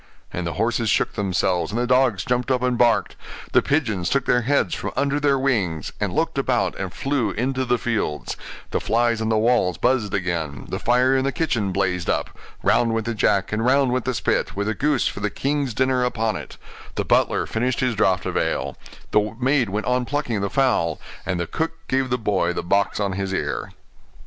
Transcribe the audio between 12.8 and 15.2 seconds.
went the jack, and round went the spit, with the goose for